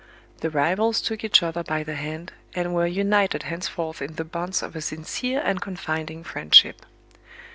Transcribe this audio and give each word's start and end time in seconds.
The 0.39 0.49
rivals 0.49 0.99
took 0.99 1.23
each 1.23 1.43
other 1.43 1.61
by 1.61 1.83
the 1.83 1.93
hand, 1.93 2.33
and 2.55 2.73
were 2.73 2.87
united 2.87 3.43
henceforth 3.43 4.01
in 4.01 4.15
the 4.15 4.25
bonds 4.25 4.63
of 4.63 4.75
a 4.75 4.81
sincere 4.81 5.43
and 5.45 5.61
confiding 5.61 6.23
friendship. 6.23 6.87